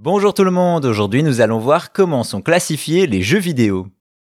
Bonjour 0.00 0.32
tout 0.32 0.44
le 0.44 0.52
monde, 0.52 0.84
aujourd'hui 0.84 1.24
nous 1.24 1.40
allons 1.40 1.58
voir 1.58 1.90
comment 1.90 2.22
sont 2.22 2.40
classifiés 2.40 3.08
les 3.08 3.20
jeux 3.20 3.40
vidéo. 3.40 3.88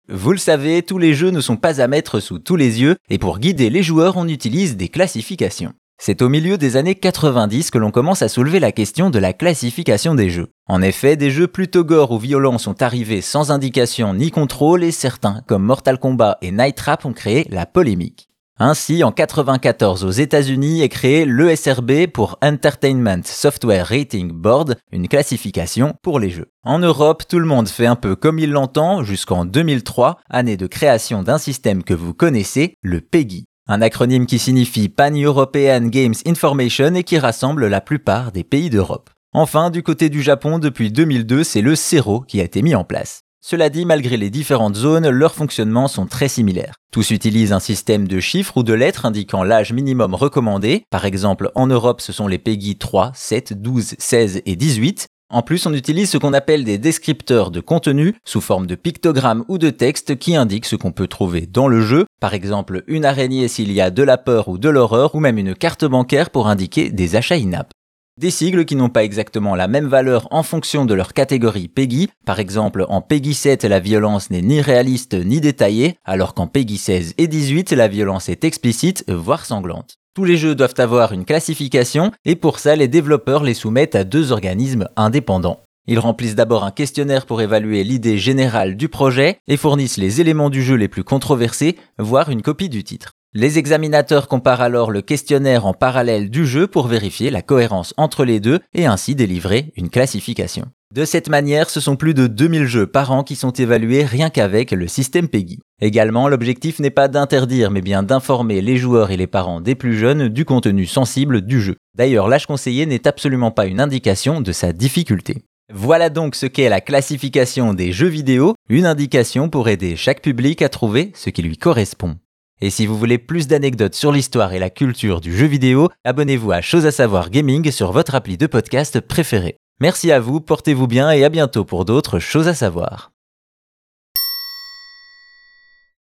Vous 0.09 0.33
le 0.33 0.39
savez, 0.39 0.83
tous 0.83 0.97
les 0.97 1.13
jeux 1.13 1.29
ne 1.29 1.43
sont 1.43 1.59
pas 1.59 1.83
à 1.83 1.89
mettre 1.89 2.21
sous 2.21 2.39
tous 2.39 2.57
les 2.57 2.81
yeux, 2.81 2.97
et 3.11 3.19
pour 3.19 3.39
guider 3.39 3.69
les 3.69 3.83
joueurs 3.83 4.17
on 4.17 4.27
utilise 4.29 4.79
des 4.79 4.89
classifications. 4.89 5.75
C'est 6.01 6.23
au 6.23 6.31
milieu 6.31 6.57
des 6.57 6.77
années 6.77 6.95
90 6.95 7.71
que 7.71 7.77
l'on 7.77 7.91
commence 7.91 8.23
à 8.23 8.29
soulever 8.29 8.61
la 8.61 8.73
question 8.73 9.11
de 9.11 9.19
la 9.19 9.35
classification 9.35 10.15
des 10.15 10.31
jeux. 10.31 10.49
En 10.69 10.81
effet, 10.81 11.17
des 11.17 11.31
jeux 11.31 11.49
plutôt 11.49 11.85
gore 11.85 12.13
ou 12.13 12.19
violents 12.19 12.57
sont 12.57 12.81
arrivés 12.81 13.21
sans 13.21 13.51
indication 13.51 14.15
ni 14.15 14.31
contrôle 14.31 14.83
et 14.83 14.91
certains, 14.91 15.43
comme 15.47 15.65
Mortal 15.65 15.99
Kombat 15.99 16.39
et 16.41 16.51
Night 16.51 16.77
Trap, 16.77 17.05
ont 17.05 17.13
créé 17.13 17.47
la 17.51 17.67
polémique. 17.67 18.28
Ainsi, 18.61 19.05
en 19.05 19.15
1994 19.15 20.05
aux 20.05 20.11
États-Unis 20.11 20.83
est 20.83 20.89
créé 20.89 21.25
l'ESRB 21.25 22.09
pour 22.13 22.39
Entertainment 22.43 23.23
Software 23.25 23.87
Rating 23.87 24.33
Board, 24.33 24.75
une 24.91 25.07
classification 25.07 25.95
pour 26.03 26.19
les 26.19 26.31
jeux. 26.31 26.51
En 26.65 26.81
Europe, 26.81 27.23
tout 27.29 27.39
le 27.39 27.47
monde 27.47 27.69
fait 27.69 27.87
un 27.87 27.95
peu 27.95 28.17
comme 28.17 28.41
il 28.41 28.51
l'entend 28.51 29.05
jusqu'en 29.05 29.45
2003, 29.45 30.19
année 30.29 30.57
de 30.57 30.67
création 30.67 31.23
d'un 31.23 31.39
système 31.39 31.85
que 31.85 31.95
vous 31.95 32.15
connaissez, 32.15 32.75
le 32.83 33.01
PEGI. 33.01 33.45
Un 33.69 33.81
acronyme 33.81 34.27
qui 34.27 34.41
signifie 34.41 34.89
Pan-European 34.89 35.83
Games 35.83 36.15
Information 36.27 36.95
et 36.97 37.05
qui 37.05 37.19
rassemble 37.19 37.69
la 37.69 37.81
plupart 37.81 38.33
des 38.33 38.43
pays 38.43 38.71
d'Europe. 38.71 39.11
Enfin, 39.33 39.71
du 39.71 39.85
côté 39.85 40.09
du 40.09 40.21
Japon, 40.21 40.59
depuis 40.59 40.91
2002, 40.91 41.45
c'est 41.45 41.61
le 41.61 41.77
CERO 41.77 42.23
qui 42.23 42.41
a 42.41 42.45
été 42.45 42.63
mis 42.63 42.75
en 42.75 42.83
place. 42.83 43.21
Cela 43.41 43.71
dit, 43.71 43.85
malgré 43.85 44.17
les 44.17 44.31
différentes 44.31 44.75
zones, 44.75 45.09
leurs 45.09 45.35
fonctionnements 45.35 45.89
sont 45.89 46.07
très 46.07 46.29
similaires. 46.29 46.75
Tous 46.91 47.11
utilisent 47.11 47.53
un 47.53 47.61
système 47.61 48.09
de 48.09 48.19
chiffres 48.19 48.57
ou 48.57 48.63
de 48.63 48.75
lettres 48.75 49.07
indiquant 49.07 49.45
l'âge 49.45 49.73
minimum 49.73 50.15
recommandé. 50.15 50.83
Par 50.91 51.05
exemple, 51.05 51.51
en 51.55 51.69
Europe, 51.69 52.01
ce 52.01 52.13
sont 52.13 52.27
les 52.27 52.39
PEGI 52.39 52.77
3, 52.77 53.13
7, 53.15 53.61
12, 53.63 53.95
16 53.99 54.43
et 54.45 54.57
18. 54.57 55.07
En 55.31 55.43
plus, 55.43 55.67
on 55.67 55.75
utilise 55.75 56.11
ce 56.11 56.19
qu'on 56.19 56.33
appelle 56.33 56.65
des 56.65 56.79
descripteurs 56.79 57.51
de 57.51 57.61
contenu 57.61 58.15
sous 58.25 58.41
forme 58.41 58.67
de 58.67 58.75
pictogrammes 58.75 59.45
ou 59.49 59.59
de 59.59 59.69
textes 59.69 60.19
qui 60.19 60.35
indiquent 60.35 60.65
ce 60.65 60.77
qu'on 60.77 60.93
peut 60.93 61.07
trouver 61.07 61.43
dans 61.43 61.69
le 61.69 61.83
jeu, 61.83 62.07
par 62.19 62.33
exemple 62.33 62.83
une 62.87 63.05
araignée 63.05 63.47
s'il 63.47 63.71
y 63.71 63.83
a 63.83 63.91
de 63.91 64.03
la 64.03 64.17
peur 64.17 64.49
ou 64.49 64.57
de 64.57 64.71
l'horreur, 64.71 65.15
ou 65.15 65.21
même 65.21 65.37
une 65.37 65.55
carte 65.55 65.85
bancaire 65.85 66.31
pour 66.31 66.49
indiquer 66.49 66.91
des 66.91 67.15
achats 67.15 67.35
in-app. 67.35 67.71
Des 68.19 68.33
sigles 68.33 68.65
qui 68.65 68.75
n'ont 68.75 68.89
pas 68.89 69.05
exactement 69.05 69.55
la 69.55 69.69
même 69.69 69.87
valeur 69.87 70.27
en 70.33 70.43
fonction 70.43 70.85
de 70.85 70.93
leur 70.93 71.13
catégorie 71.13 71.69
PEGI. 71.69 72.09
Par 72.27 72.41
exemple, 72.41 72.85
en 72.89 73.01
PEGI 73.01 73.33
7, 73.33 73.63
la 73.63 73.79
violence 73.79 74.31
n'est 74.31 74.43
ni 74.43 74.61
réaliste 74.61 75.15
ni 75.15 75.41
détaillée, 75.41 75.95
alors 76.05 76.35
qu'en 76.35 76.49
PEGI 76.49 76.79
16 76.79 77.15
et 77.17 77.29
18, 77.29 77.71
la 77.71 77.87
violence 77.87 78.29
est 78.29 78.43
explicite, 78.43 79.05
voire 79.09 79.47
sanglante. 79.47 79.99
Tous 80.15 80.25
les 80.25 80.37
jeux 80.37 80.57
doivent 80.57 80.75
avoir 80.79 81.13
une 81.13 81.25
classification 81.25 82.11
et 82.25 82.35
pour 82.35 82.59
ça, 82.59 82.75
les 82.75 82.89
développeurs 82.89 83.45
les 83.45 83.55
soumettent 83.55 83.95
à 83.95 84.03
deux 84.03 84.33
organismes 84.33 84.89
indépendants. 84.97 85.61
Ils 85.87 86.01
remplissent 86.01 86.35
d'abord 86.35 86.65
un 86.65 86.73
questionnaire 86.73 87.25
pour 87.25 87.41
évaluer 87.41 87.85
l'idée 87.85 88.19
générale 88.19 88.77
du 88.77 88.89
projet 88.89 89.39
et 89.47 89.57
fournissent 89.57 89.97
les 89.97 90.21
éléments 90.21 90.51
du 90.51 90.65
jeu 90.65 90.75
les 90.75 90.89
plus 90.89 91.05
controversés, 91.05 91.77
voire 92.01 92.31
une 92.31 92.43
copie 92.43 92.69
du 92.69 92.83
titre. 92.83 93.13
Les 93.35 93.59
examinateurs 93.59 94.27
comparent 94.27 94.63
alors 94.63 94.91
le 94.91 95.03
questionnaire 95.03 95.67
en 95.67 95.75
parallèle 95.75 96.31
du 96.31 96.47
jeu 96.47 96.67
pour 96.67 96.87
vérifier 96.87 97.31
la 97.31 97.43
cohérence 97.43 97.93
entre 97.99 98.25
les 98.25 98.41
deux 98.41 98.61
et 98.75 98.87
ainsi 98.87 99.15
délivrer 99.15 99.71
une 99.77 99.91
classification. 99.91 100.65
De 100.95 101.05
cette 101.05 101.29
manière, 101.29 101.69
ce 101.69 101.81
sont 101.81 101.97
plus 101.97 102.15
de 102.15 102.27
2000 102.27 102.65
jeux 102.65 102.87
par 102.87 103.13
an 103.13 103.23
qui 103.23 103.37
sont 103.37 103.51
évalués 103.51 104.07
rien 104.07 104.31
qu'avec 104.31 104.71
le 104.71 104.89
système 104.89 105.29
PEGI. 105.29 105.59
Également, 105.83 106.27
l'objectif 106.27 106.79
n'est 106.79 106.89
pas 106.89 107.09
d'interdire 107.09 107.71
mais 107.71 107.83
bien 107.83 108.03
d'informer 108.03 108.63
les 108.63 108.79
joueurs 108.79 109.11
et 109.11 109.19
les 109.19 109.27
parents 109.27 109.61
des 109.61 109.75
plus 109.75 109.99
jeunes 109.99 110.29
du 110.29 110.47
contenu 110.47 110.87
sensible 110.87 111.43
du 111.43 111.61
jeu. 111.61 111.77
D'ailleurs, 111.95 112.29
l'âge 112.29 112.47
conseillé 112.47 112.87
n'est 112.87 113.07
absolument 113.07 113.51
pas 113.51 113.67
une 113.67 113.81
indication 113.81 114.41
de 114.41 114.53
sa 114.53 114.73
difficulté. 114.73 115.45
Voilà 115.71 116.09
donc 116.09 116.35
ce 116.35 116.47
qu'est 116.47 116.71
la 116.71 116.81
classification 116.81 117.75
des 117.75 117.93
jeux 117.93 118.09
vidéo, 118.09 118.55
une 118.71 118.87
indication 118.87 119.51
pour 119.51 119.69
aider 119.69 119.97
chaque 119.97 120.23
public 120.23 120.63
à 120.63 120.71
trouver 120.71 121.13
ce 121.15 121.29
qui 121.29 121.43
lui 121.43 121.59
correspond. 121.59 122.17
Et 122.61 122.71
si 122.71 122.87
vous 122.87 122.99
voulez 122.99 123.19
plus 123.19 123.47
d'anecdotes 123.47 123.95
sur 123.95 124.13
l'histoire 124.13 124.53
et 124.53 124.59
la 124.59 124.71
culture 124.71 125.21
du 125.21 125.37
jeu 125.37 125.47
vidéo, 125.47 125.89
abonnez-vous 126.05 126.53
à 126.53 126.61
Chose 126.61 126.87
à 126.87 126.91
savoir 126.91 127.31
gaming 127.31 127.71
sur 127.71 127.93
votre 127.93 128.15
appli 128.15 128.37
de 128.37 128.47
podcast 128.47 129.01
préféré. 129.01 129.57
Merci 129.81 130.11
à 130.11 130.19
vous, 130.19 130.41
portez-vous 130.41 130.89
bien 130.89 131.11
et 131.11 131.25
à 131.25 131.29
bientôt 131.29 131.65
pour 131.65 131.85
d'autres 131.85 132.19
choses 132.19 132.49
à 132.49 132.55
savoir. 132.55 133.13